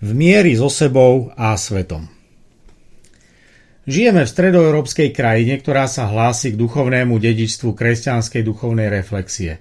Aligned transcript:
v 0.00 0.10
miery 0.16 0.56
so 0.56 0.72
sebou 0.72 1.28
a 1.36 1.52
svetom. 1.60 2.08
Žijeme 3.84 4.24
v 4.24 4.32
stredoeurópskej 4.32 5.12
krajine, 5.12 5.60
ktorá 5.60 5.84
sa 5.84 6.08
hlási 6.08 6.56
k 6.56 6.60
duchovnému 6.60 7.20
dedičstvu 7.20 7.76
kresťanskej 7.76 8.42
duchovnej 8.44 8.88
reflexie. 8.88 9.60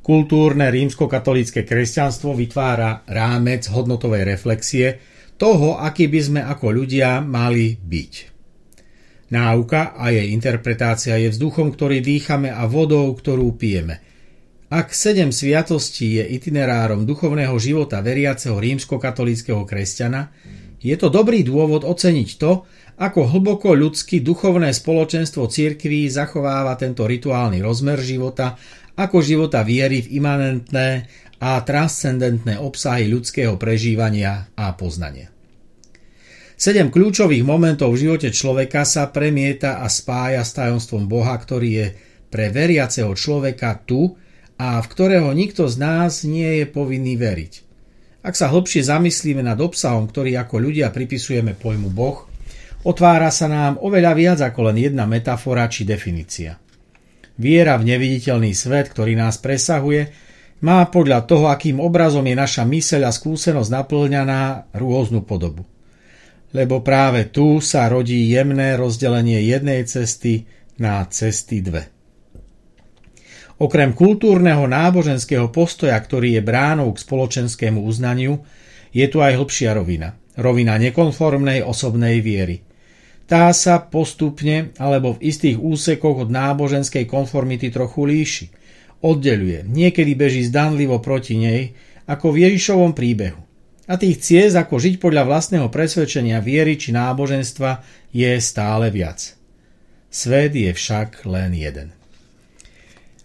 Kultúrne 0.00 0.72
rímskokatolícke 0.74 1.62
kresťanstvo 1.62 2.34
vytvára 2.34 3.06
rámec 3.06 3.68
hodnotovej 3.70 4.26
reflexie 4.26 4.98
toho, 5.38 5.78
aký 5.78 6.10
by 6.10 6.20
sme 6.20 6.40
ako 6.42 6.66
ľudia 6.72 7.22
mali 7.22 7.78
byť. 7.78 8.12
Náuka 9.30 9.94
a 9.94 10.10
jej 10.10 10.34
interpretácia 10.34 11.14
je 11.14 11.30
vzduchom, 11.30 11.70
ktorý 11.70 12.02
dýchame 12.02 12.50
a 12.50 12.66
vodou, 12.66 13.14
ktorú 13.14 13.54
pijeme– 13.54 14.02
ak 14.70 14.94
sedem 14.94 15.34
sviatostí 15.34 16.22
je 16.22 16.24
itinerárom 16.30 17.02
duchovného 17.02 17.58
života 17.58 17.98
veriaceho 17.98 18.54
rímskokatolického 18.54 19.66
kresťana, 19.66 20.30
je 20.78 20.94
to 20.94 21.10
dobrý 21.10 21.42
dôvod 21.42 21.82
oceniť 21.82 22.30
to, 22.38 22.64
ako 23.02 23.26
hlboko 23.26 23.74
ľudský 23.74 24.22
duchovné 24.22 24.70
spoločenstvo 24.70 25.50
cirkví 25.50 26.06
zachováva 26.06 26.78
tento 26.78 27.02
rituálny 27.02 27.58
rozmer 27.58 27.98
života 27.98 28.54
ako 28.94 29.18
života 29.24 29.66
viery 29.66 30.06
v 30.06 30.22
imanentné 30.22 30.88
a 31.40 31.58
transcendentné 31.64 32.60
obsahy 32.60 33.08
ľudského 33.08 33.56
prežívania 33.56 34.52
a 34.54 34.76
poznania. 34.76 35.32
Sedem 36.60 36.92
kľúčových 36.92 37.40
momentov 37.40 37.96
v 37.96 38.04
živote 38.04 38.28
človeka 38.28 38.84
sa 38.84 39.08
premieta 39.08 39.80
a 39.80 39.88
spája 39.88 40.44
s 40.44 40.52
tajomstvom 40.52 41.08
Boha, 41.08 41.32
ktorý 41.32 41.70
je 41.72 41.86
pre 42.28 42.52
veriaceho 42.52 43.16
človeka 43.16 43.80
tu, 43.88 44.12
a 44.60 44.76
v 44.84 44.86
ktorého 44.92 45.32
nikto 45.32 45.64
z 45.72 45.80
nás 45.80 46.20
nie 46.28 46.60
je 46.60 46.66
povinný 46.68 47.16
veriť. 47.16 47.52
Ak 48.20 48.36
sa 48.36 48.52
hlbšie 48.52 48.84
zamyslíme 48.84 49.40
nad 49.40 49.56
obsahom, 49.56 50.04
ktorý 50.04 50.36
ako 50.36 50.60
ľudia 50.60 50.92
pripisujeme 50.92 51.56
pojmu 51.56 51.88
Boh, 51.88 52.28
otvára 52.84 53.32
sa 53.32 53.48
nám 53.48 53.80
oveľa 53.80 54.12
viac 54.12 54.38
ako 54.44 54.68
len 54.68 54.84
jedna 54.84 55.08
metafora 55.08 55.64
či 55.72 55.88
definícia. 55.88 56.60
Viera 57.40 57.80
v 57.80 57.88
neviditeľný 57.88 58.52
svet, 58.52 58.92
ktorý 58.92 59.16
nás 59.16 59.40
presahuje, 59.40 60.12
má 60.60 60.84
podľa 60.92 61.24
toho, 61.24 61.48
akým 61.48 61.80
obrazom 61.80 62.28
je 62.28 62.36
naša 62.36 62.68
myseľ 62.68 63.08
a 63.08 63.16
skúsenosť 63.16 63.72
naplňaná, 63.72 64.68
rôznu 64.76 65.24
podobu. 65.24 65.64
Lebo 66.52 66.84
práve 66.84 67.32
tu 67.32 67.64
sa 67.64 67.88
rodí 67.88 68.28
jemné 68.28 68.76
rozdelenie 68.76 69.40
jednej 69.40 69.88
cesty 69.88 70.44
na 70.76 71.08
cesty 71.08 71.64
dve. 71.64 71.99
Okrem 73.60 73.92
kultúrneho 73.92 74.64
náboženského 74.64 75.52
postoja, 75.52 75.92
ktorý 76.00 76.40
je 76.40 76.42
bránou 76.42 76.88
k 76.96 77.02
spoločenskému 77.04 77.84
uznaniu, 77.84 78.40
je 78.88 79.04
tu 79.04 79.20
aj 79.20 79.36
hĺbšia 79.36 79.76
rovina. 79.76 80.16
Rovina 80.40 80.80
nekonformnej 80.80 81.60
osobnej 81.60 82.24
viery. 82.24 82.64
Tá 83.28 83.52
sa 83.52 83.84
postupne 83.84 84.72
alebo 84.80 85.14
v 85.14 85.28
istých 85.28 85.60
úsekoch 85.60 86.24
od 86.24 86.28
náboženskej 86.32 87.04
konformity 87.04 87.68
trochu 87.68 88.08
líši. 88.08 88.46
Oddeluje, 89.04 89.68
niekedy 89.68 90.16
beží 90.16 90.48
zdanlivo 90.48 90.96
proti 91.04 91.36
nej, 91.36 91.76
ako 92.08 92.32
v 92.32 92.48
Ježišovom 92.48 92.96
príbehu. 92.96 93.44
A 93.86 94.00
tých 94.00 94.24
ciest, 94.24 94.56
ako 94.56 94.80
žiť 94.80 94.96
podľa 94.96 95.28
vlastného 95.28 95.68
presvedčenia 95.68 96.40
viery 96.40 96.80
či 96.80 96.96
náboženstva, 96.96 97.84
je 98.08 98.30
stále 98.40 98.88
viac. 98.88 99.36
Svet 100.08 100.56
je 100.56 100.72
však 100.72 101.28
len 101.28 101.52
jeden. 101.52 101.99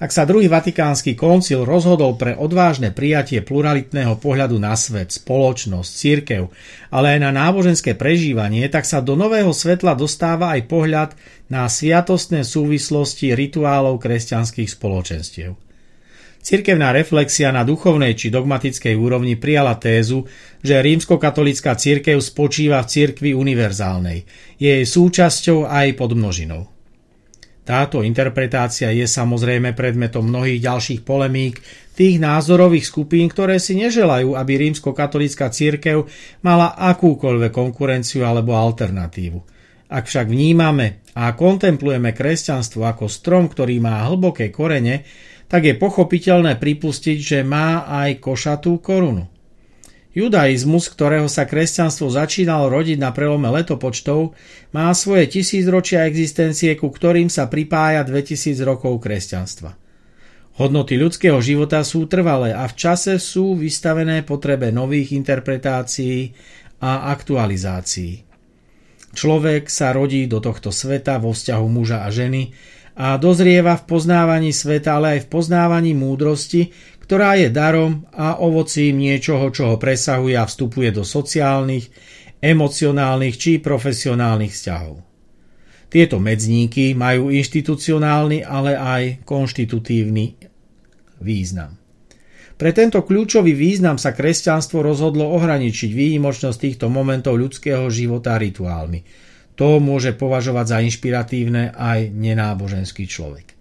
Ak 0.05 0.13
sa 0.13 0.21
druhý 0.21 0.45
vatikánsky 0.45 1.17
koncil 1.17 1.65
rozhodol 1.65 2.13
pre 2.13 2.37
odvážne 2.37 2.93
prijatie 2.93 3.41
pluralitného 3.41 4.21
pohľadu 4.21 4.61
na 4.61 4.77
svet, 4.77 5.09
spoločnosť, 5.09 5.89
církev, 5.89 6.45
ale 6.93 7.17
aj 7.17 7.19
na 7.25 7.33
náboženské 7.33 7.97
prežívanie, 7.97 8.69
tak 8.69 8.85
sa 8.85 9.01
do 9.01 9.17
nového 9.17 9.49
svetla 9.49 9.97
dostáva 9.97 10.53
aj 10.53 10.69
pohľad 10.69 11.09
na 11.49 11.65
sviatostné 11.65 12.45
súvislosti 12.45 13.33
rituálov 13.33 13.97
kresťanských 13.97 14.69
spoločenstiev. 14.77 15.57
Cirkevná 16.37 16.93
reflexia 16.93 17.49
na 17.49 17.65
duchovnej 17.65 18.13
či 18.13 18.29
dogmatickej 18.29 18.93
úrovni 18.93 19.33
prijala 19.41 19.73
tézu, 19.81 20.29
že 20.61 20.85
rímskokatolická 20.85 21.73
cirkev 21.81 22.21
spočíva 22.21 22.77
v 22.85 22.93
cirkvi 22.93 23.33
univerzálnej. 23.33 24.21
Je 24.61 24.69
jej 24.69 24.85
súčasťou 24.85 25.65
aj 25.65 25.97
pod 25.97 26.13
množinou. 26.13 26.74
Táto 27.65 28.05
interpretácia 28.05 28.93
je 28.93 29.09
samozrejme 29.09 29.73
predmetom 29.73 30.21
mnohých 30.21 30.61
ďalších 30.61 31.01
polemík 31.01 31.57
tých 31.97 32.21
názorových 32.21 32.85
skupín, 32.85 33.25
ktoré 33.25 33.57
si 33.57 33.73
neželajú, 33.73 34.37
aby 34.37 34.69
rímsko-katolická 34.69 35.49
církev 35.49 36.05
mala 36.45 36.77
akúkoľvek 36.77 37.49
konkurenciu 37.49 38.21
alebo 38.21 38.53
alternatívu. 38.53 39.41
Ak 39.89 40.05
však 40.05 40.29
vnímame 40.29 41.01
a 41.17 41.33
kontemplujeme 41.33 42.13
kresťanstvo 42.13 42.85
ako 42.85 43.09
strom, 43.09 43.49
ktorý 43.49 43.81
má 43.81 44.05
hlboké 44.05 44.53
korene, 44.53 45.01
tak 45.49 45.65
je 45.65 45.73
pochopiteľné 45.73 46.61
pripustiť, 46.61 47.17
že 47.17 47.39
má 47.41 47.89
aj 47.89 48.21
košatú 48.21 48.77
korunu. 48.77 49.34
Judaizmus, 50.15 50.87
ktorého 50.87 51.27
sa 51.27 51.43
kresťanstvo 51.43 52.07
začínalo 52.07 52.71
rodiť 52.71 52.95
na 52.95 53.11
prelome 53.11 53.51
letopočtov, 53.51 54.31
má 54.71 54.87
svoje 54.95 55.27
tisícročia 55.27 56.07
existencie, 56.07 56.71
ku 56.79 56.87
ktorým 56.87 57.27
sa 57.27 57.51
pripája 57.51 58.07
2000 58.07 58.55
rokov 58.63 59.03
kresťanstva. 59.03 59.75
Hodnoty 60.55 60.95
ľudského 60.95 61.35
života 61.43 61.83
sú 61.83 62.07
trvalé 62.07 62.55
a 62.55 62.63
v 62.63 62.73
čase 62.79 63.19
sú 63.19 63.59
vystavené 63.59 64.23
potrebe 64.23 64.71
nových 64.71 65.11
interpretácií 65.11 66.31
a 66.79 67.11
aktualizácií. 67.11 68.23
Človek 69.11 69.67
sa 69.67 69.91
rodí 69.91 70.31
do 70.31 70.39
tohto 70.39 70.71
sveta 70.71 71.19
vo 71.19 71.35
vzťahu 71.35 71.67
muža 71.67 72.07
a 72.07 72.09
ženy 72.11 72.55
a 72.95 73.19
dozrieva 73.19 73.75
v 73.75 73.83
poznávaní 73.83 74.55
sveta, 74.55 74.95
ale 74.95 75.19
aj 75.19 75.27
v 75.27 75.31
poznávaní 75.31 75.91
múdrosti, 75.91 76.71
ktorá 77.05 77.37
je 77.37 77.53
darom 77.53 78.09
a 78.09 78.41
ovocím 78.41 78.97
niečoho, 78.97 79.53
čo 79.53 79.69
ho 79.69 79.75
presahuje 79.77 80.33
a 80.33 80.49
vstupuje 80.49 80.89
do 80.89 81.05
sociálnych, 81.05 81.93
emocionálnych 82.41 83.35
či 83.37 83.51
profesionálnych 83.61 84.49
vzťahov. 84.49 85.05
Tieto 85.85 86.17
medzníky 86.17 86.97
majú 86.97 87.29
inštitucionálny, 87.29 88.41
ale 88.41 88.73
aj 88.73 89.03
konštitutívny 89.23 90.33
význam. 91.21 91.77
Pre 92.55 92.71
tento 92.71 93.03
kľúčový 93.03 93.51
význam 93.51 93.99
sa 94.01 94.15
kresťanstvo 94.15 94.81
rozhodlo 94.81 95.29
ohraničiť 95.35 95.91
výnimočnosť 95.91 96.57
týchto 96.57 96.87
momentov 96.87 97.37
ľudského 97.37 97.85
života 97.91 98.39
rituálmi. 98.39 99.03
To 99.55 99.79
môže 99.79 100.15
považovať 100.19 100.65
za 100.67 100.77
inšpiratívne 100.83 101.75
aj 101.75 102.11
nenáboženský 102.11 103.07
človek. 103.07 103.54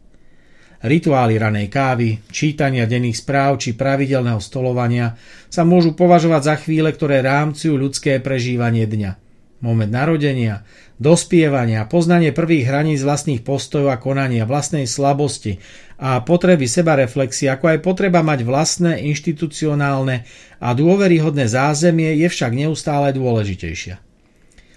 Rituály 0.84 1.40
ranej 1.40 1.72
kávy, 1.72 2.20
čítania 2.28 2.84
denných 2.84 3.16
správ 3.16 3.56
či 3.56 3.72
pravidelného 3.72 4.36
stolovania 4.36 5.16
sa 5.48 5.64
môžu 5.64 5.96
považovať 5.96 6.42
za 6.44 6.54
chvíle, 6.60 6.92
ktoré 6.92 7.24
rámcujú 7.24 7.72
ľudské 7.80 8.20
prežívanie 8.20 8.84
dňa. 8.84 9.16
Moment 9.64 9.88
narodenia, 9.88 10.60
dospievania, 11.00 11.88
poznanie 11.88 12.36
prvých 12.36 12.68
hraníc 12.68 13.00
vlastných 13.00 13.40
postojov 13.40 13.96
a 13.96 13.96
konania, 13.96 14.44
vlastnej 14.44 14.84
slabosti 14.84 15.56
a 15.96 16.20
potreby 16.20 16.68
sebareflexie, 16.68 17.48
ako 17.48 17.72
aj 17.72 17.78
potreba 17.80 18.20
mať 18.20 18.44
vlastné 18.44 19.08
inštitucionálne 19.08 20.28
a 20.60 20.68
dôveryhodné 20.76 21.48
zázemie 21.48 22.12
je 22.20 22.28
však 22.28 22.52
neustále 22.52 23.16
dôležitejšia. 23.16 24.04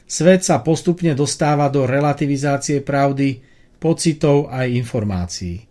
Svet 0.07 0.47
sa 0.47 0.63
postupne 0.63 1.11
dostáva 1.11 1.67
do 1.67 1.83
relativizácie 1.83 2.79
pravdy, 2.79 3.43
pocitov 3.75 4.47
aj 4.47 4.71
informácií. 4.71 5.67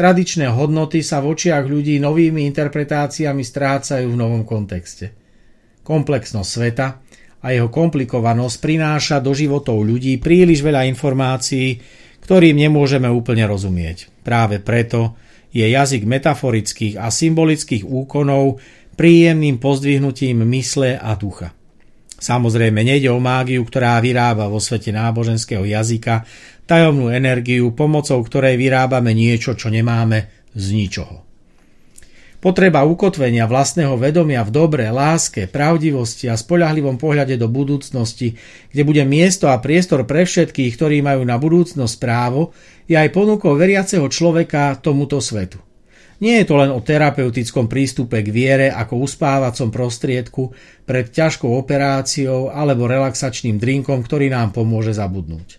Tradičné 0.00 0.48
hodnoty 0.48 1.04
sa 1.04 1.20
v 1.20 1.36
očiach 1.36 1.68
ľudí 1.68 2.00
novými 2.00 2.48
interpretáciami 2.48 3.44
strácajú 3.44 4.08
v 4.08 4.16
novom 4.16 4.48
kontexte. 4.48 5.12
Komplexnosť 5.84 6.48
sveta 6.48 6.86
a 7.44 7.46
jeho 7.52 7.68
komplikovanosť 7.68 8.56
prináša 8.64 9.20
do 9.20 9.36
životov 9.36 9.84
ľudí 9.84 10.16
príliš 10.16 10.64
veľa 10.64 10.88
informácií, 10.88 11.76
ktorým 12.24 12.56
nemôžeme 12.56 13.12
úplne 13.12 13.44
rozumieť. 13.44 14.08
Práve 14.24 14.56
preto 14.64 15.20
je 15.52 15.68
jazyk 15.68 16.08
metaforických 16.08 16.96
a 16.96 17.12
symbolických 17.12 17.84
úkonov 17.84 18.56
príjemným 18.96 19.60
pozdvihnutím 19.60 20.48
mysle 20.48 20.96
a 20.96 21.12
ducha. 21.12 21.52
Samozrejme, 22.20 22.84
nejde 22.84 23.08
o 23.08 23.16
mágiu, 23.16 23.64
ktorá 23.64 23.96
vyrába 24.04 24.52
vo 24.52 24.60
svete 24.60 24.92
náboženského 24.92 25.64
jazyka 25.64 26.28
tajomnú 26.68 27.08
energiu, 27.08 27.72
pomocou 27.72 28.20
ktorej 28.20 28.60
vyrábame 28.60 29.16
niečo, 29.16 29.56
čo 29.56 29.72
nemáme 29.72 30.28
z 30.52 30.66
ničoho. 30.76 31.24
Potreba 32.40 32.88
ukotvenia 32.88 33.44
vlastného 33.44 34.00
vedomia 34.00 34.40
v 34.44 34.52
dobre, 34.52 34.88
láske, 34.88 35.44
pravdivosti 35.44 36.24
a 36.28 36.40
spoľahlivom 36.40 36.96
pohľade 36.96 37.36
do 37.36 37.52
budúcnosti, 37.52 38.32
kde 38.72 38.82
bude 38.84 39.04
miesto 39.04 39.52
a 39.52 39.60
priestor 39.60 40.08
pre 40.08 40.24
všetkých, 40.24 40.72
ktorí 40.72 41.04
majú 41.04 41.20
na 41.20 41.36
budúcnosť 41.36 41.94
právo, 42.00 42.56
je 42.88 42.96
aj 42.96 43.12
ponukou 43.12 43.52
veriaceho 43.56 44.08
človeka 44.08 44.80
tomuto 44.80 45.20
svetu. 45.20 45.69
Nie 46.20 46.44
je 46.44 46.52
to 46.52 46.60
len 46.60 46.68
o 46.68 46.84
terapeutickom 46.84 47.64
prístupe 47.64 48.20
k 48.20 48.28
viere 48.28 48.68
ako 48.68 49.00
uspávacom 49.08 49.72
prostriedku 49.72 50.52
pred 50.84 51.08
ťažkou 51.08 51.48
operáciou 51.48 52.52
alebo 52.52 52.84
relaxačným 52.84 53.56
drinkom, 53.56 54.04
ktorý 54.04 54.28
nám 54.28 54.52
pomôže 54.52 54.92
zabudnúť. 54.92 55.56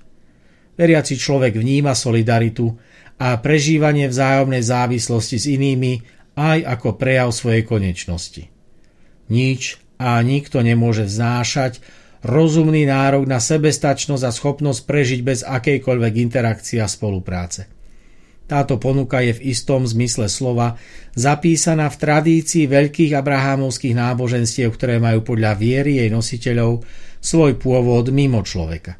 Veriaci 0.77 1.17
človek 1.17 1.57
vníma 1.57 1.97
solidaritu 1.97 2.77
a 3.17 3.41
prežívanie 3.41 4.05
vzájomnej 4.05 4.61
závislosti 4.61 5.37
s 5.41 5.45
inými 5.49 6.01
aj 6.37 6.61
ako 6.77 6.93
prejav 6.93 7.33
svojej 7.33 7.65
konečnosti. 7.65 8.45
Nič 9.33 9.81
a 9.97 10.21
nikto 10.21 10.61
nemôže 10.61 11.09
vznášať 11.09 11.81
rozumný 12.21 12.85
nárok 12.85 13.25
na 13.25 13.41
sebestačnosť 13.41 14.23
a 14.25 14.31
schopnosť 14.31 14.81
prežiť 14.85 15.19
bez 15.25 15.39
akejkoľvek 15.41 16.13
interakcie 16.21 16.77
a 16.77 16.85
spolupráce. 16.85 17.80
Táto 18.49 18.75
ponuka 18.75 19.23
je 19.23 19.37
v 19.37 19.55
istom 19.55 19.87
zmysle 19.87 20.27
slova 20.27 20.75
zapísaná 21.15 21.87
v 21.87 21.99
tradícii 21.99 22.67
veľkých 22.67 23.15
abrahámovských 23.15 23.95
náboženstiev, 23.95 24.75
ktoré 24.75 24.99
majú 24.99 25.23
podľa 25.23 25.55
viery 25.55 26.03
jej 26.03 26.09
nositeľov 26.11 26.83
svoj 27.23 27.55
pôvod 27.55 28.11
mimo 28.11 28.43
človeka. 28.43 28.99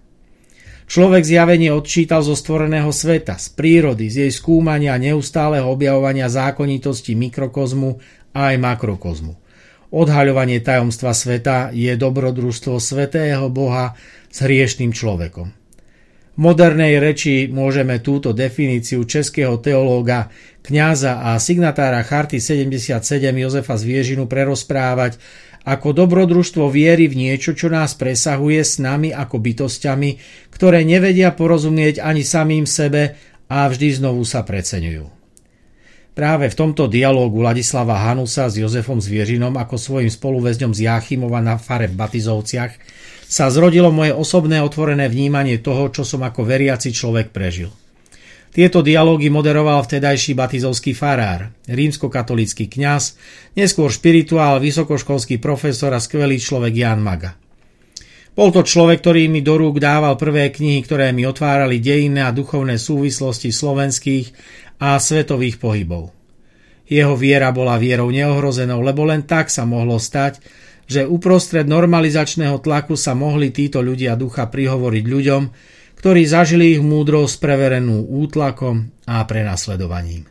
Človek 0.91 1.23
zjavenie 1.23 1.71
odčítal 1.71 2.19
zo 2.19 2.35
stvoreného 2.35 2.91
sveta, 2.91 3.39
z 3.39 3.47
prírody, 3.55 4.11
z 4.11 4.27
jej 4.27 4.31
skúmania 4.35 4.91
a 4.95 4.99
neustáleho 4.99 5.63
objavovania 5.71 6.27
zákonitosti 6.27 7.15
mikrokozmu 7.15 7.95
a 8.35 8.51
aj 8.51 8.55
makrokozmu. 8.59 9.39
Odhaľovanie 9.91 10.59
tajomstva 10.59 11.15
sveta 11.15 11.71
je 11.71 11.95
dobrodružstvo 11.95 12.75
svetého 12.79 13.47
Boha 13.47 13.95
s 14.31 14.43
hriešným 14.43 14.91
človekom. 14.91 15.61
Modernej 16.39 17.04
reči 17.04 17.51
môžeme 17.51 18.00
túto 18.00 18.31
definíciu 18.31 19.04
českého 19.04 19.60
teológa, 19.60 20.31
kňaza 20.63 21.28
a 21.28 21.36
signatára 21.36 22.00
Charty 22.07 22.39
77 22.39 23.04
Jozefa 23.36 23.75
Zviežinu 23.75 24.31
prerozprávať 24.31 25.19
ako 25.68 25.92
dobrodružstvo 25.92 26.72
viery 26.72 27.12
v 27.12 27.19
niečo, 27.28 27.51
čo 27.51 27.68
nás 27.68 28.00
presahuje 28.00 28.63
s 28.63 28.80
nami 28.80 29.12
ako 29.12 29.44
bytostiami, 29.44 30.10
ktoré 30.56 30.88
nevedia 30.88 31.36
porozumieť 31.36 32.00
ani 32.00 32.24
samým 32.24 32.63
sebe 32.63 33.19
a 33.51 33.68
vždy 33.68 34.00
znovu 34.00 34.24
sa 34.24 34.48
preceňujú. 34.48 35.22
Práve 36.12 36.51
v 36.51 36.57
tomto 36.57 36.92
dialógu 36.92 37.39
Ladislava 37.39 37.95
Hanusa 38.07 38.48
s 38.51 38.60
Jozefom 38.60 39.00
Zviežinom 39.00 39.56
ako 39.56 39.75
svojim 39.80 40.12
spoluväzňom 40.12 40.72
z 40.75 40.88
Jáchymova 40.88 41.39
na 41.39 41.56
fare 41.56 41.88
v 41.88 41.95
Batizovciach 41.95 42.72
sa 43.31 43.48
zrodilo 43.48 43.95
moje 43.95 44.12
osobné 44.12 44.60
otvorené 44.60 45.07
vnímanie 45.07 45.63
toho, 45.63 45.88
čo 45.88 46.04
som 46.04 46.19
ako 46.28 46.44
veriaci 46.44 46.92
človek 46.92 47.31
prežil. 47.31 47.72
Tieto 48.51 48.83
dialógy 48.83 49.31
moderoval 49.31 49.88
vtedajší 49.88 50.36
batizovský 50.36 50.92
farár, 50.92 51.56
rímskokatolický 51.72 52.68
kňaz, 52.68 53.16
neskôr 53.56 53.88
špirituál, 53.88 54.60
vysokoškolský 54.60 55.39
profesor 55.39 55.95
a 55.95 56.04
skvelý 56.04 56.36
človek 56.36 56.75
Jan 56.75 57.00
Maga. 57.00 57.39
Bol 58.36 58.51
to 58.51 58.68
človek, 58.68 59.00
ktorý 59.00 59.31
mi 59.31 59.39
do 59.39 59.56
rúk 59.56 59.80
dával 59.80 60.19
prvé 60.19 60.51
knihy, 60.51 60.84
ktoré 60.84 61.16
mi 61.16 61.24
otvárali 61.24 61.80
dejinné 61.80 62.27
a 62.27 62.36
duchovné 62.36 62.75
súvislosti 62.75 63.56
slovenských 63.56 64.36
a 64.84 65.00
svetových 65.00 65.56
pohybov. 65.56 66.12
Jeho 66.92 67.16
viera 67.16 67.56
bola 67.56 67.80
vierou 67.80 68.12
neohrozenou, 68.12 68.84
lebo 68.84 69.07
len 69.07 69.24
tak 69.24 69.48
sa 69.48 69.63
mohlo 69.63 69.95
stať, 69.95 70.44
že 70.91 71.07
uprostred 71.07 71.63
normalizačného 71.63 72.59
tlaku 72.59 72.99
sa 72.99 73.15
mohli 73.15 73.55
títo 73.55 73.79
ľudia 73.79 74.19
ducha 74.19 74.51
prihovoriť 74.51 75.05
ľuďom, 75.07 75.43
ktorí 75.95 76.27
zažili 76.27 76.75
ich 76.75 76.83
múdrosť 76.83 77.39
preverenú 77.39 78.03
útlakom 78.11 78.91
a 79.07 79.23
prenasledovaním. 79.23 80.27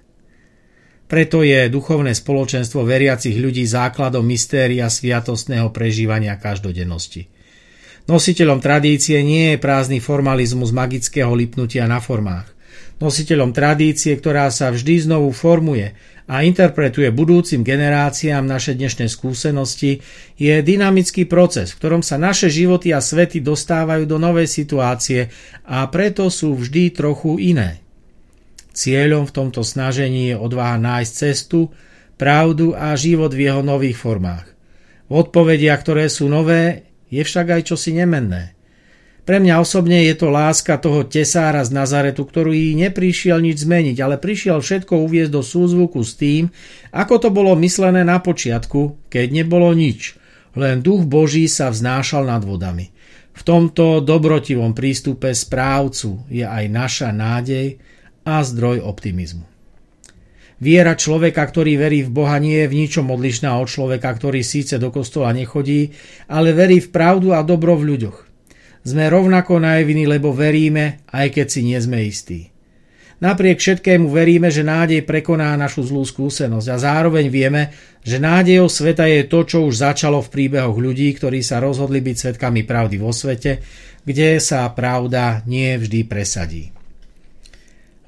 Preto 1.08 1.42
je 1.42 1.66
duchovné 1.72 2.12
spoločenstvo 2.12 2.84
veriacich 2.84 3.34
ľudí 3.34 3.64
základom 3.66 4.22
mystéria 4.28 4.86
sviatostného 4.86 5.72
prežívania 5.72 6.36
každodennosti. 6.38 7.26
Nositeľom 8.06 8.60
tradície 8.62 9.18
nie 9.24 9.54
je 9.54 9.62
prázdny 9.62 9.98
formalizmus 9.98 10.70
magického 10.70 11.32
lipnutia 11.34 11.88
na 11.88 11.98
formách. 11.98 12.59
Nositeľom 13.00 13.56
tradície, 13.56 14.12
ktorá 14.12 14.52
sa 14.52 14.68
vždy 14.68 15.08
znovu 15.08 15.32
formuje 15.32 15.96
a 16.28 16.44
interpretuje 16.44 17.08
budúcim 17.08 17.64
generáciám 17.64 18.44
naše 18.44 18.76
dnešné 18.76 19.08
skúsenosti, 19.08 20.04
je 20.36 20.60
dynamický 20.60 21.24
proces, 21.24 21.72
v 21.72 21.78
ktorom 21.80 22.04
sa 22.04 22.20
naše 22.20 22.52
životy 22.52 22.92
a 22.92 23.00
svety 23.00 23.40
dostávajú 23.40 24.04
do 24.04 24.20
novej 24.20 24.44
situácie 24.44 25.32
a 25.64 25.88
preto 25.88 26.28
sú 26.28 26.52
vždy 26.60 26.92
trochu 26.92 27.40
iné. 27.40 27.80
Cieľom 28.76 29.24
v 29.24 29.32
tomto 29.32 29.64
snažení 29.64 30.30
je 30.30 30.36
odvaha 30.36 30.76
nájsť 30.76 31.12
cestu, 31.16 31.72
pravdu 32.20 32.76
a 32.76 32.92
život 33.00 33.32
v 33.32 33.48
jeho 33.48 33.64
nových 33.64 33.96
formách. 33.96 34.44
V 35.08 35.24
odpovediach, 35.24 35.80
ktoré 35.80 36.12
sú 36.12 36.28
nové, 36.28 36.92
je 37.08 37.24
však 37.24 37.48
aj 37.48 37.72
čosi 37.72 37.96
nemenné– 37.96 38.52
pre 39.30 39.38
mňa 39.38 39.62
osobne 39.62 40.10
je 40.10 40.18
to 40.18 40.26
láska 40.26 40.74
toho 40.74 41.06
tesára 41.06 41.62
z 41.62 41.70
Nazaretu, 41.70 42.26
ktorý 42.26 42.74
neprišiel 42.74 43.38
nič 43.38 43.62
zmeniť, 43.62 44.02
ale 44.02 44.18
prišiel 44.18 44.58
všetko 44.58 45.06
uviezť 45.06 45.30
do 45.30 45.38
súzvuku 45.38 46.02
s 46.02 46.18
tým, 46.18 46.50
ako 46.90 47.14
to 47.22 47.28
bolo 47.30 47.54
myslené 47.62 48.02
na 48.02 48.18
počiatku, 48.18 49.06
keď 49.06 49.30
nebolo 49.30 49.70
nič. 49.70 50.18
Len 50.58 50.82
duch 50.82 51.06
Boží 51.06 51.46
sa 51.46 51.70
vznášal 51.70 52.26
nad 52.26 52.42
vodami. 52.42 52.90
V 53.30 53.42
tomto 53.46 54.02
dobrotivom 54.02 54.74
prístupe 54.74 55.30
správcu 55.30 56.26
je 56.26 56.42
aj 56.42 56.66
naša 56.66 57.14
nádej 57.14 57.78
a 58.26 58.42
zdroj 58.42 58.82
optimizmu. 58.82 59.46
Viera 60.58 60.98
človeka, 60.98 61.46
ktorý 61.46 61.78
verí 61.78 62.02
v 62.02 62.10
Boha, 62.10 62.34
nie 62.42 62.66
je 62.66 62.66
v 62.66 62.78
ničom 62.82 63.06
odlišná 63.14 63.54
od 63.62 63.70
človeka, 63.70 64.10
ktorý 64.10 64.42
síce 64.42 64.74
do 64.82 64.90
kostola 64.90 65.30
nechodí, 65.30 65.94
ale 66.26 66.50
verí 66.50 66.82
v 66.82 66.90
pravdu 66.90 67.30
a 67.30 67.46
dobro 67.46 67.78
v 67.78 67.94
ľuďoch. 67.94 68.29
Sme 68.80 69.12
rovnako 69.12 69.60
najviny, 69.60 70.08
lebo 70.08 70.32
veríme, 70.32 71.04
aj 71.12 71.36
keď 71.36 71.46
si 71.46 71.60
nie 71.64 71.76
sme 71.76 72.00
istí. 72.04 72.50
Napriek 73.20 73.60
všetkému 73.60 74.08
veríme, 74.08 74.48
že 74.48 74.64
nádej 74.64 75.04
prekoná 75.04 75.52
našu 75.52 75.84
zlú 75.84 76.00
skúsenosť 76.08 76.68
a 76.72 76.76
zároveň 76.80 77.28
vieme, 77.28 77.68
že 78.00 78.16
nádejou 78.16 78.72
sveta 78.72 79.04
je 79.04 79.28
to, 79.28 79.44
čo 79.44 79.68
už 79.68 79.84
začalo 79.84 80.24
v 80.24 80.32
príbehoch 80.32 80.80
ľudí, 80.80 81.12
ktorí 81.12 81.44
sa 81.44 81.60
rozhodli 81.60 82.00
byť 82.00 82.16
svetkami 82.16 82.64
pravdy 82.64 82.96
vo 82.96 83.12
svete, 83.12 83.60
kde 84.08 84.40
sa 84.40 84.64
pravda 84.72 85.44
nie 85.44 85.76
vždy 85.76 86.00
presadí. 86.08 86.72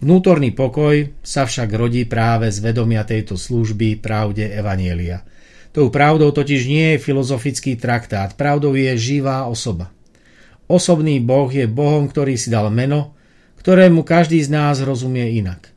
Vnútorný 0.00 0.56
pokoj 0.56 1.12
sa 1.20 1.44
však 1.44 1.68
rodí 1.76 2.08
práve 2.08 2.48
z 2.48 2.64
vedomia 2.64 3.04
tejto 3.04 3.36
služby 3.36 4.00
pravde 4.00 4.48
Evanielia. 4.48 5.22
Tou 5.76 5.92
pravdou 5.92 6.32
totiž 6.32 6.64
nie 6.64 6.96
je 6.96 7.04
filozofický 7.04 7.76
traktát, 7.76 8.32
pravdou 8.32 8.72
je 8.72 8.96
živá 8.96 9.44
osoba. 9.44 9.92
Osobný 10.70 11.18
Boh 11.18 11.50
je 11.50 11.66
Bohom, 11.66 12.06
ktorý 12.06 12.38
si 12.38 12.50
dal 12.50 12.70
meno, 12.70 13.14
ktorému 13.62 14.02
každý 14.02 14.42
z 14.42 14.50
nás 14.50 14.82
rozumie 14.82 15.38
inak. 15.38 15.70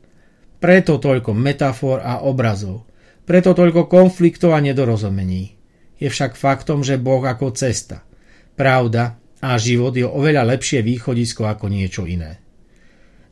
Preto 0.58 0.98
toľko 0.98 1.36
metafor 1.36 2.02
a 2.02 2.26
obrazov, 2.26 2.86
preto 3.26 3.54
toľko 3.54 3.86
konfliktov 3.90 4.54
a 4.54 4.62
nedorozumení. 4.62 5.54
Je 5.96 6.08
však 6.10 6.38
faktom, 6.38 6.82
že 6.86 7.00
Boh 7.00 7.22
ako 7.22 7.54
cesta, 7.54 8.06
pravda 8.54 9.18
a 9.42 9.54
život 9.60 9.92
je 9.92 10.06
oveľa 10.06 10.48
lepšie 10.56 10.80
východisko 10.80 11.44
ako 11.44 11.68
niečo 11.68 12.08
iné. 12.08 12.40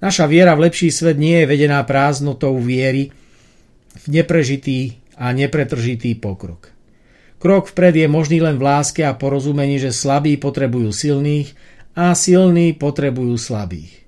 Naša 0.04 0.28
viera 0.28 0.52
v 0.52 0.68
lepší 0.68 0.92
svet 0.92 1.16
nie 1.16 1.42
je 1.42 1.49
vedená 1.49 1.80
prázdnotou 1.88 2.61
viery 2.61 3.08
v 3.94 4.04
neprežitý 4.11 5.00
a 5.16 5.32
nepretržitý 5.32 6.18
pokrok. 6.18 6.74
Krok 7.44 7.68
vpred 7.76 7.92
je 7.92 8.08
možný 8.08 8.40
len 8.40 8.56
v 8.56 8.64
láske 8.64 9.04
a 9.04 9.12
porozumení, 9.12 9.76
že 9.76 9.92
slabí 9.92 10.40
potrebujú 10.40 10.88
silných 10.96 11.52
a 11.92 12.16
silní 12.16 12.72
potrebujú 12.72 13.36
slabých. 13.36 14.00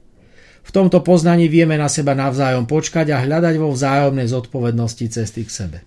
V 0.64 0.71
tomto 0.73 1.05
poznaní 1.05 1.45
vieme 1.52 1.76
na 1.76 1.93
seba 1.93 2.16
navzájom 2.16 2.64
počkať 2.64 3.12
a 3.12 3.21
hľadať 3.21 3.61
vo 3.61 3.76
vzájomnej 3.76 4.25
zodpovednosti 4.33 5.12
cesty 5.12 5.45
k 5.45 5.52
sebe. 5.52 5.78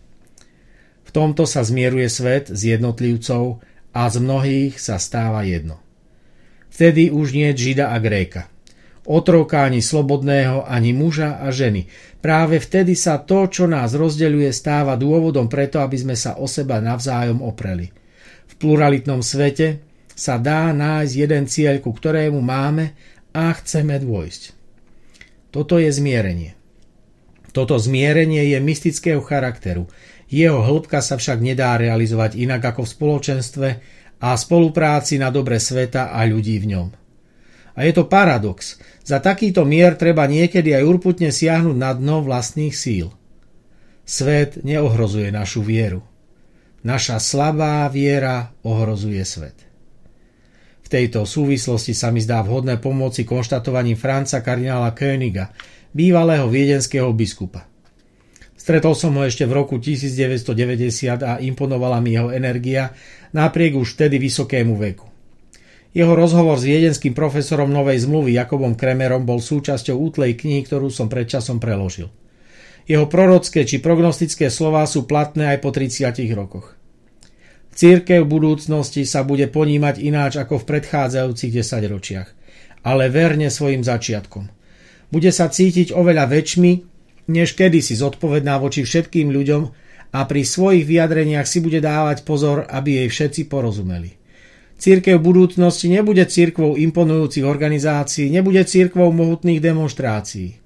V 1.01 1.09
tomto 1.09 1.49
sa 1.49 1.65
zmieruje 1.65 2.05
svet 2.05 2.53
z 2.53 2.77
jednotlivcov 2.77 3.65
a 3.97 4.01
z 4.05 4.15
mnohých 4.21 4.77
sa 4.77 5.01
stáva 5.01 5.41
jedno. 5.41 5.81
Vtedy 6.69 7.09
už 7.09 7.33
nie 7.33 7.49
je 7.49 7.73
Žida 7.73 7.89
a 7.89 7.97
Gréka– 7.97 8.45
otroka, 9.09 9.65
ani 9.65 9.81
slobodného, 9.81 10.69
ani 10.69 10.93
muža 10.93 11.41
a 11.41 11.49
ženy. 11.49 11.89
Práve 12.21 12.61
vtedy 12.61 12.93
sa 12.93 13.17
to, 13.17 13.49
čo 13.49 13.65
nás 13.65 13.97
rozdeľuje, 13.97 14.53
stáva 14.53 14.93
dôvodom 14.93 15.49
preto, 15.49 15.81
aby 15.81 15.97
sme 15.97 16.13
sa 16.13 16.37
o 16.37 16.45
seba 16.45 16.77
navzájom 16.77 17.41
opreli. 17.41 17.89
V 18.45 18.53
pluralitnom 18.61 19.25
svete 19.25 19.81
sa 20.13 20.37
dá 20.37 20.69
nájsť 20.69 21.13
jeden 21.15 21.43
cieľ, 21.49 21.81
ku 21.81 21.89
ktorému 21.89 22.37
máme 22.37 22.93
a 23.33 23.49
chceme 23.57 23.97
dôjsť. 23.97 24.41
Toto 25.49 25.81
je 25.81 25.89
zmierenie. 25.89 26.53
Toto 27.49 27.81
zmierenie 27.81 28.45
je 28.53 28.61
mystického 28.61 29.25
charakteru. 29.25 29.89
Jeho 30.29 30.61
hĺbka 30.61 31.01
sa 31.01 31.17
však 31.17 31.41
nedá 31.41 31.73
realizovať 31.81 32.37
inak 32.37 32.61
ako 32.61 32.85
v 32.85 32.93
spoločenstve 32.93 33.69
a 34.21 34.29
spolupráci 34.37 35.17
na 35.17 35.33
dobre 35.33 35.57
sveta 35.57 36.13
a 36.13 36.21
ľudí 36.29 36.61
v 36.61 36.77
ňom. 36.77 36.87
A 37.73 37.85
je 37.85 37.93
to 37.93 38.09
paradox. 38.09 38.77
Za 39.05 39.17
takýto 39.21 39.65
mier 39.65 39.97
treba 39.97 40.29
niekedy 40.29 40.73
aj 40.73 40.83
urputne 40.85 41.29
siahnuť 41.33 41.77
na 41.77 41.91
dno 41.93 42.21
vlastných 42.21 42.73
síl. 42.73 43.09
Svet 44.05 44.61
neohrozuje 44.65 45.29
našu 45.29 45.61
vieru. 45.61 46.01
Naša 46.81 47.19
slabá 47.19 47.85
viera 47.91 48.55
ohrozuje 48.63 49.21
svet. 49.27 49.67
V 50.85 50.87
tejto 50.87 51.27
súvislosti 51.27 51.93
sa 51.93 52.09
mi 52.09 52.17
zdá 52.23 52.41
vhodné 52.41 52.81
pomôcť 52.81 53.21
konštatovaním 53.27 53.99
Franca 53.99 54.41
kardinála 54.41 54.95
Königa, 54.97 55.53
bývalého 55.93 56.49
viedenského 56.49 57.09
biskupa. 57.13 57.69
Stretol 58.53 58.93
som 58.93 59.17
ho 59.17 59.25
ešte 59.25 59.49
v 59.49 59.53
roku 59.57 59.81
1990 59.81 61.25
a 61.25 61.41
imponovala 61.41 61.97
mi 62.05 62.13
jeho 62.13 62.29
energia 62.29 62.93
napriek 63.33 63.73
už 63.73 63.97
vtedy 63.97 64.21
vysokému 64.21 64.77
veku. 64.77 65.08
Jeho 65.89 66.13
rozhovor 66.13 66.61
s 66.61 66.69
viedenským 66.69 67.17
profesorom 67.17 67.73
Novej 67.73 68.05
zmluvy 68.05 68.37
Jakobom 68.37 68.77
Kremerom 68.77 69.25
bol 69.25 69.41
súčasťou 69.41 69.97
útlej 69.97 70.37
knihy, 70.37 70.61
ktorú 70.61 70.93
som 70.93 71.09
predčasom 71.09 71.57
preložil. 71.57 72.13
Jeho 72.85 73.09
prorocké 73.09 73.65
či 73.65 73.81
prognostické 73.81 74.53
slová 74.53 74.85
sú 74.85 75.09
platné 75.09 75.57
aj 75.57 75.65
po 75.65 75.73
30 75.73 76.13
rokoch. 76.37 76.77
Církev 77.73 78.25
v 78.25 78.31
budúcnosti 78.37 79.01
sa 79.05 79.25
bude 79.25 79.49
ponímať 79.49 80.01
ináč 80.01 80.37
ako 80.37 80.61
v 80.61 80.67
predchádzajúcich 80.77 81.51
desaťročiach, 81.57 82.29
ale 82.85 83.09
verne 83.09 83.49
svojim 83.49 83.81
začiatkom. 83.81 84.45
Bude 85.09 85.33
sa 85.33 85.49
cítiť 85.49 85.89
oveľa 85.89 86.29
väčšmi, 86.29 86.71
než 87.33 87.57
kedysi 87.57 87.97
zodpovedná 87.97 88.61
voči 88.61 88.85
všetkým 88.85 89.33
ľuďom 89.33 89.63
a 90.13 90.19
pri 90.25 90.41
svojich 90.45 90.85
vyjadreniach 90.85 91.49
si 91.49 91.61
bude 91.65 91.81
dávať 91.81 92.25
pozor, 92.25 92.65
aby 92.69 93.05
jej 93.05 93.09
všetci 93.09 93.41
porozumeli. 93.49 94.18
Církev 94.79 95.19
v 95.19 95.27
budúcnosti 95.27 95.91
nebude 95.91 96.23
církvou 96.23 96.79
imponujúcich 96.79 97.43
organizácií, 97.43 98.31
nebude 98.31 98.63
církvou 98.63 99.11
mohutných 99.11 99.59
demonstrácií 99.59 100.59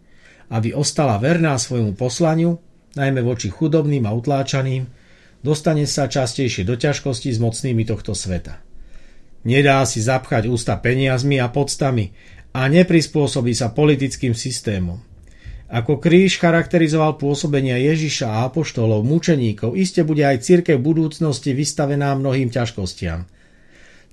aby 0.53 0.69
ostala 0.77 1.17
verná 1.17 1.57
svojmu 1.57 1.97
poslaniu, 1.97 2.61
najmä 2.93 3.25
voči 3.25 3.49
chudobným 3.49 4.05
a 4.05 4.13
utláčaným, 4.13 4.85
dostane 5.41 5.89
sa 5.89 6.05
častejšie 6.05 6.61
do 6.61 6.77
ťažkosti 6.77 7.33
s 7.33 7.41
mocnými 7.41 7.81
tohto 7.89 8.13
sveta. 8.13 8.61
Nedá 9.49 9.81
si 9.89 9.99
zapchať 9.99 10.47
ústa 10.47 10.77
peniazmi 10.77 11.41
a 11.41 11.49
podstami 11.49 12.13
a 12.53 12.69
neprispôsobí 12.69 13.51
sa 13.57 13.73
politickým 13.73 14.37
systémom. 14.37 15.01
Ako 15.73 15.97
kríž 15.97 16.37
charakterizoval 16.37 17.17
pôsobenia 17.17 17.81
Ježiša 17.81 18.29
a 18.29 18.39
apoštolov, 18.45 19.01
mučeníkov, 19.01 19.73
iste 19.73 20.05
bude 20.05 20.21
aj 20.21 20.45
církev 20.45 20.77
v 20.77 20.85
budúcnosti 20.85 21.49
vystavená 21.57 22.13
mnohým 22.13 22.53
ťažkostiam. 22.53 23.25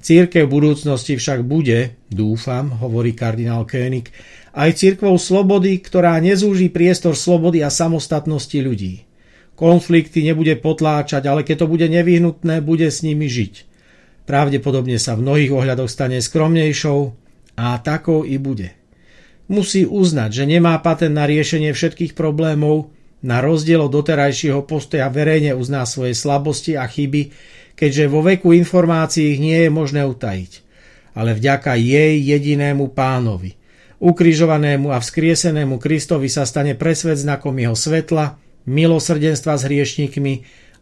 Církev 0.00 0.49
budúcnosti 0.49 1.21
však 1.21 1.45
bude, 1.45 2.00
dúfam, 2.09 2.73
hovorí 2.80 3.12
kardinál 3.12 3.69
König, 3.69 4.09
aj 4.57 4.80
církvou 4.80 5.21
slobody, 5.21 5.76
ktorá 5.76 6.16
nezúži 6.19 6.73
priestor 6.73 7.12
slobody 7.12 7.61
a 7.61 7.69
samostatnosti 7.69 8.57
ľudí. 8.57 9.04
Konflikty 9.61 10.25
nebude 10.25 10.57
potláčať, 10.57 11.28
ale 11.28 11.45
keď 11.45 11.62
to 11.62 11.66
bude 11.69 11.85
nevyhnutné, 11.85 12.64
bude 12.64 12.88
s 12.88 13.04
nimi 13.04 13.28
žiť. 13.28 13.69
Pravdepodobne 14.25 14.97
sa 14.97 15.21
v 15.21 15.28
mnohých 15.28 15.52
ohľadoch 15.52 15.92
stane 15.92 16.16
skromnejšou 16.16 17.00
a 17.61 17.76
takou 17.85 18.25
i 18.25 18.40
bude. 18.40 18.73
Musí 19.52 19.85
uznať, 19.85 20.30
že 20.33 20.45
nemá 20.49 20.80
patent 20.80 21.12
na 21.12 21.28
riešenie 21.28 21.76
všetkých 21.76 22.16
problémov, 22.16 22.88
na 23.21 23.45
rozdiel 23.45 23.85
od 23.85 23.92
doterajšieho 23.92 24.64
postoja 24.64 25.12
verejne 25.12 25.52
uzná 25.52 25.85
svoje 25.85 26.16
slabosti 26.16 26.73
a 26.80 26.88
chyby, 26.88 27.28
keďže 27.80 28.12
vo 28.12 28.20
veku 28.20 28.52
informácií 28.52 29.32
ich 29.34 29.40
nie 29.40 29.56
je 29.64 29.70
možné 29.72 30.04
utajiť. 30.04 30.68
Ale 31.16 31.32
vďaka 31.32 31.80
jej 31.80 32.20
jedinému 32.20 32.92
pánovi, 32.92 33.56
Ukrižovanému 34.00 34.96
a 34.96 34.96
vzkriesenému 34.96 35.76
Kristovi 35.76 36.32
sa 36.32 36.49
stane 36.49 36.72
presvet 36.72 37.20
znakom 37.20 37.52
jeho 37.52 37.76
svetla, 37.76 38.40
milosrdenstva 38.64 39.60
s 39.60 39.68
hriešnikmi 39.68 40.34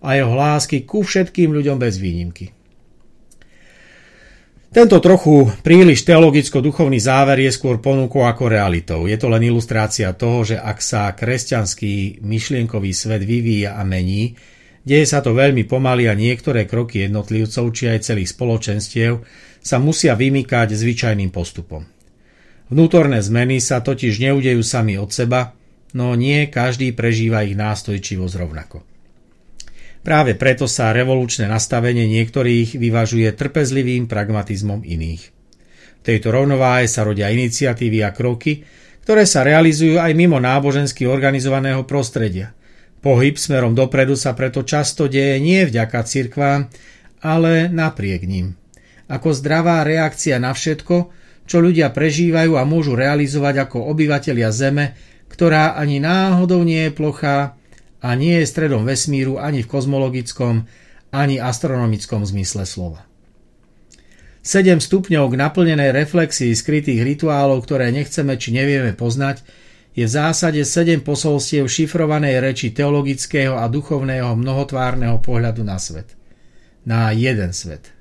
a 0.07 0.15
jeho 0.15 0.39
lásky 0.39 0.87
ku 0.87 1.03
všetkým 1.03 1.51
ľuďom 1.51 1.83
bez 1.83 1.99
výnimky. 1.99 2.55
Tento 4.71 5.03
trochu 5.03 5.51
príliš 5.67 6.07
teologicko-duchovný 6.07 7.03
záver 7.03 7.43
je 7.43 7.51
skôr 7.51 7.83
ponukou 7.83 8.23
ako 8.23 8.47
realitou. 8.47 9.11
Je 9.11 9.19
to 9.19 9.27
len 9.27 9.43
ilustrácia 9.43 10.15
toho, 10.15 10.47
že 10.47 10.55
ak 10.55 10.79
sa 10.79 11.11
kresťanský 11.11 12.23
myšlienkový 12.23 12.95
svet 12.95 13.27
vyvíja 13.27 13.75
a 13.75 13.83
mení, 13.83 14.39
deje 14.89 15.05
sa 15.05 15.21
to 15.21 15.37
veľmi 15.37 15.69
pomaly 15.69 16.09
a 16.09 16.17
niektoré 16.17 16.65
kroky 16.65 17.05
jednotlivcov 17.05 17.65
či 17.77 17.93
aj 17.93 18.09
celých 18.09 18.33
spoločenstiev 18.33 19.21
sa 19.61 19.77
musia 19.77 20.17
vymykať 20.17 20.73
zvyčajným 20.73 21.29
postupom. 21.29 21.85
Vnútorné 22.73 23.21
zmeny 23.21 23.61
sa 23.61 23.85
totiž 23.85 24.17
neudejú 24.17 24.65
sami 24.65 24.97
od 24.97 25.13
seba, 25.13 25.53
no 25.93 26.17
nie 26.17 26.49
každý 26.49 26.97
prežíva 26.97 27.45
ich 27.45 27.57
nástojčivosť 27.57 28.35
rovnako. 28.41 28.85
Práve 30.05 30.37
preto 30.41 30.65
sa 30.65 30.95
revolučné 30.97 31.49
nastavenie 31.53 32.09
niektorých 32.09 32.81
vyvažuje 32.81 33.29
trpezlivým 33.37 34.09
pragmatizmom 34.09 34.85
iných. 34.85 35.23
V 36.01 36.03
tejto 36.07 36.33
rovnováhe 36.33 36.89
sa 36.89 37.05
rodia 37.05 37.29
iniciatívy 37.29 38.01
a 38.07 38.15
kroky, 38.17 38.65
ktoré 39.05 39.25
sa 39.25 39.45
realizujú 39.45 40.01
aj 40.01 40.13
mimo 40.17 40.37
nábožensky 40.37 41.09
organizovaného 41.09 41.85
prostredia. 41.85 42.57
Pohyb 42.99 43.39
smerom 43.39 43.79
dopredu 43.79 44.19
sa 44.19 44.35
preto 44.35 44.67
často 44.67 45.07
deje 45.07 45.39
nie 45.39 45.63
vďaka 45.63 46.03
cirkvám, 46.03 46.67
ale 47.23 47.71
napriek 47.71 48.27
ním. 48.27 48.59
Ako 49.07 49.33
zdravá 49.33 49.87
reakcia 49.87 50.37
na 50.43 50.51
všetko, 50.53 51.15
čo 51.49 51.65
ľudia 51.65 51.89
prežívajú 51.95 52.61
a 52.61 52.69
môžu 52.69 52.93
realizovať 52.99 53.65
ako 53.65 53.89
obyvatelia 53.89 54.53
Zeme, 54.53 54.99
ktorá 55.33 55.79
ani 55.79 56.03
náhodou 56.03 56.61
nie 56.67 56.91
je 56.91 56.93
plochá 56.93 57.57
a 58.05 58.09
nie 58.19 58.37
je 58.43 58.51
stredom 58.51 58.85
vesmíru 58.85 59.41
ani 59.41 59.65
v 59.65 59.71
kozmologickom, 59.71 60.69
ani 61.09 61.41
astronomickom 61.41 62.27
zmysle 62.27 62.69
slova. 62.69 63.09
7 64.45 64.81
stupňov 64.81 65.25
k 65.29 65.39
naplnenej 65.41 65.91
reflexii 65.93 66.57
skrytých 66.57 67.05
rituálov, 67.05 67.65
ktoré 67.65 67.93
nechceme 67.93 68.37
či 68.41 68.53
nevieme 68.53 68.93
poznať, 68.97 69.45
je 69.99 70.07
v 70.07 70.15
zásade 70.15 70.63
7 70.63 71.03
posolstiev 71.03 71.67
šifrovanej 71.67 72.39
reči 72.39 72.71
teologického 72.71 73.59
a 73.59 73.67
duchovného 73.67 74.39
mnohotvárneho 74.39 75.19
pohľadu 75.19 75.67
na 75.67 75.83
svet. 75.83 76.15
Na 76.87 77.11
jeden 77.11 77.51
svet– 77.51 77.91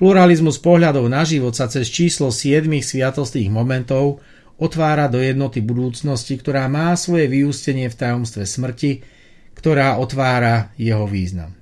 Pluralizmus 0.00 0.56
pohľadov 0.56 1.12
na 1.12 1.28
život 1.28 1.52
sa 1.52 1.68
cez 1.68 1.92
číslo 1.92 2.32
7 2.32 2.64
sviatostných 2.72 3.52
momentov 3.52 4.24
otvára 4.56 5.12
do 5.12 5.20
jednoty 5.20 5.60
budúcnosti, 5.60 6.40
ktorá 6.40 6.72
má 6.72 6.96
svoje 6.96 7.28
vyústenie 7.28 7.84
v 7.92 7.98
tajomstve 8.00 8.48
smrti, 8.48 9.04
ktorá 9.52 10.00
otvára 10.00 10.72
jeho 10.80 11.04
význam. 11.04 11.52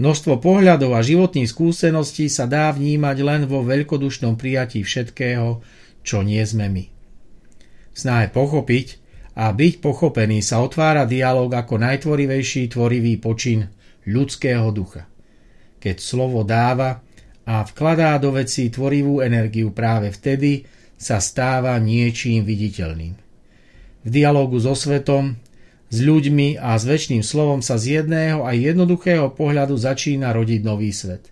Množstvo 0.00 0.40
pohľadov 0.40 0.96
a 0.96 1.04
životných 1.04 1.44
skúseností 1.44 2.32
sa 2.32 2.48
dá 2.48 2.72
vnímať 2.72 3.20
len 3.20 3.44
vo 3.44 3.60
veľkodušnom 3.60 4.40
prijatí 4.40 4.80
všetkého, 4.80 5.60
čo 6.00 6.24
nie 6.24 6.40
sme 6.48 6.72
my. 6.72 6.84
Snahe 7.92 8.32
pochopiť 8.32 8.86
a 9.36 9.52
byť 9.52 9.74
pochopený 9.80 10.44
sa 10.44 10.60
otvára 10.64 11.08
dialog 11.08 11.52
ako 11.52 11.80
najtvorivejší 11.80 12.72
tvorivý 12.72 13.20
počin 13.20 13.68
ľudského 14.08 14.68
ducha. 14.72 15.08
Keď 15.80 15.96
slovo 16.00 16.44
dáva, 16.44 17.00
a 17.42 17.66
vkladá 17.66 18.14
do 18.22 18.30
vecí 18.38 18.70
tvorivú 18.70 19.18
energiu 19.18 19.74
práve 19.74 20.14
vtedy, 20.14 20.62
sa 20.94 21.18
stáva 21.18 21.74
niečím 21.82 22.46
viditeľným. 22.46 23.14
V 24.06 24.08
dialogu 24.08 24.62
so 24.62 24.78
svetom, 24.78 25.34
s 25.92 25.98
ľuďmi 25.98 26.56
a 26.62 26.78
s 26.78 26.86
väčšným 26.86 27.20
slovom 27.26 27.60
sa 27.60 27.76
z 27.76 28.00
jedného 28.00 28.46
aj 28.46 28.72
jednoduchého 28.72 29.34
pohľadu 29.34 29.74
začína 29.76 30.30
rodiť 30.30 30.60
nový 30.62 30.94
svet. 30.94 31.28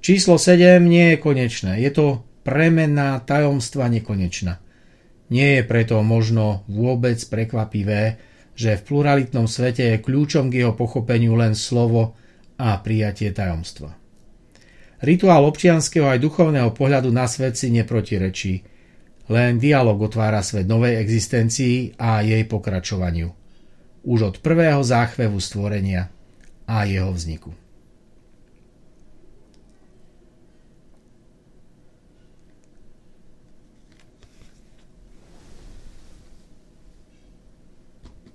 Číslo 0.00 0.40
7 0.40 0.80
nie 0.80 1.14
je 1.14 1.18
konečné, 1.20 1.78
je 1.84 1.92
to 1.92 2.24
premenná 2.40 3.20
tajomstva 3.20 3.92
nekonečná. 3.92 4.58
Nie 5.30 5.58
je 5.58 5.62
preto 5.62 6.02
možno 6.02 6.66
vôbec 6.66 7.22
prekvapivé, 7.30 8.18
že 8.58 8.76
v 8.76 8.84
pluralitnom 8.84 9.46
svete 9.46 9.94
je 9.94 10.02
kľúčom 10.02 10.50
k 10.50 10.66
jeho 10.66 10.74
pochopeniu 10.74 11.38
len 11.38 11.54
slovo 11.54 12.18
a 12.58 12.76
prijatie 12.82 13.30
tajomstva. 13.30 13.94
Rituál 15.00 15.48
občianského 15.48 16.12
aj 16.12 16.20
duchovného 16.20 16.76
pohľadu 16.76 17.08
na 17.08 17.24
svet 17.24 17.56
si 17.56 17.72
neprotirečí. 17.72 18.54
Len 19.30 19.56
dialog 19.56 19.96
otvára 19.96 20.44
svet 20.44 20.68
novej 20.68 21.00
existencii 21.00 21.96
a 21.96 22.20
jej 22.20 22.44
pokračovaniu. 22.44 23.30
Už 24.04 24.18
od 24.20 24.36
prvého 24.44 24.82
záchvevu 24.84 25.40
stvorenia 25.40 26.10
a 26.68 26.84
jeho 26.84 27.14
vzniku. 27.14 27.59